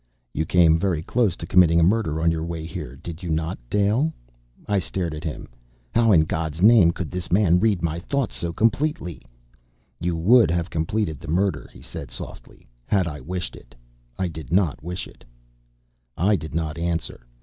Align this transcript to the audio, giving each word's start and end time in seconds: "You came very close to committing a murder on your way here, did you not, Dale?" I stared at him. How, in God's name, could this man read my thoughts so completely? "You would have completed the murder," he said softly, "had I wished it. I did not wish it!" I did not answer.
"You 0.33 0.45
came 0.47 0.79
very 0.79 1.03
close 1.03 1.35
to 1.37 1.45
committing 1.45 1.79
a 1.79 1.83
murder 1.83 2.19
on 2.19 2.31
your 2.31 2.43
way 2.43 2.65
here, 2.65 2.95
did 2.95 3.21
you 3.21 3.29
not, 3.29 3.59
Dale?" 3.69 4.11
I 4.67 4.79
stared 4.79 5.13
at 5.13 5.23
him. 5.23 5.47
How, 5.93 6.11
in 6.11 6.21
God's 6.21 6.59
name, 6.59 6.89
could 6.89 7.11
this 7.11 7.31
man 7.31 7.59
read 7.59 7.83
my 7.83 7.99
thoughts 7.99 8.33
so 8.35 8.51
completely? 8.51 9.21
"You 9.99 10.15
would 10.17 10.49
have 10.49 10.71
completed 10.71 11.19
the 11.19 11.27
murder," 11.27 11.69
he 11.71 11.83
said 11.83 12.09
softly, 12.09 12.67
"had 12.87 13.05
I 13.07 13.21
wished 13.21 13.55
it. 13.55 13.75
I 14.17 14.27
did 14.27 14.51
not 14.51 14.81
wish 14.83 15.07
it!" 15.07 15.23
I 16.17 16.35
did 16.35 16.55
not 16.55 16.79
answer. 16.79 17.27